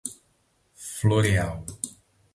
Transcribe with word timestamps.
Floreal 1.03 1.61